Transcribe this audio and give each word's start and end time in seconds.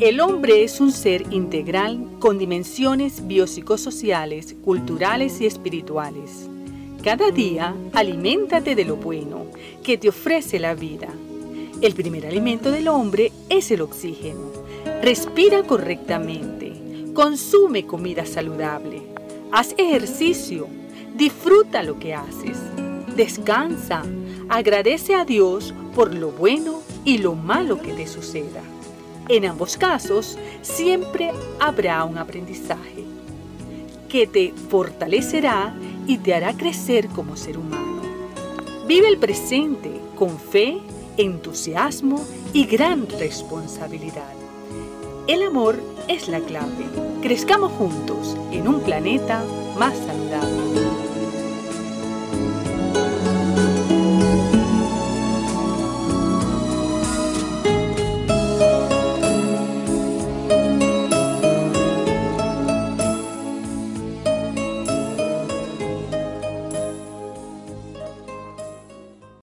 El 0.00 0.20
hombre 0.20 0.64
es 0.64 0.80
un 0.80 0.90
ser 0.90 1.26
integral 1.30 2.08
con 2.18 2.38
dimensiones 2.38 3.26
biopsicosociales, 3.26 4.56
culturales 4.64 5.40
y 5.40 5.46
espirituales. 5.46 6.48
Cada 7.04 7.30
día 7.30 7.74
aliméntate 7.92 8.74
de 8.74 8.86
lo 8.86 8.96
bueno 8.96 9.46
que 9.82 9.98
te 9.98 10.08
ofrece 10.08 10.58
la 10.58 10.74
vida. 10.74 11.08
El 11.82 11.92
primer 11.92 12.26
alimento 12.26 12.70
del 12.70 12.88
hombre 12.88 13.32
es 13.50 13.70
el 13.70 13.82
oxígeno. 13.82 14.50
Respira 15.02 15.62
correctamente. 15.62 16.72
Consume 17.12 17.84
comida 17.84 18.24
saludable. 18.24 19.02
Haz 19.52 19.74
ejercicio. 19.76 20.68
Disfruta 21.14 21.82
lo 21.82 21.98
que 21.98 22.14
haces. 22.14 22.58
Descansa. 23.14 24.04
Agradece 24.48 25.14
a 25.14 25.26
Dios 25.26 25.74
por 25.94 26.14
lo 26.14 26.30
bueno 26.30 26.80
y 27.04 27.18
lo 27.18 27.34
malo 27.34 27.80
que 27.80 27.92
te 27.92 28.06
suceda. 28.06 28.62
En 29.28 29.44
ambos 29.46 29.76
casos, 29.76 30.38
siempre 30.62 31.30
habrá 31.60 32.04
un 32.04 32.18
aprendizaje 32.18 33.04
que 34.08 34.26
te 34.26 34.52
fortalecerá 34.68 35.74
y 36.06 36.18
te 36.18 36.34
hará 36.34 36.54
crecer 36.54 37.08
como 37.08 37.36
ser 37.36 37.56
humano. 37.56 38.02
Vive 38.86 39.08
el 39.08 39.18
presente 39.18 39.90
con 40.16 40.38
fe, 40.38 40.78
entusiasmo 41.16 42.22
y 42.52 42.66
gran 42.66 43.08
responsabilidad. 43.08 44.34
El 45.28 45.44
amor 45.44 45.80
es 46.08 46.28
la 46.28 46.40
clave. 46.40 46.84
Crezcamos 47.22 47.72
juntos 47.72 48.36
en 48.50 48.66
un 48.66 48.80
planeta 48.80 49.42
más 49.78 49.96
saludable. 49.96 50.81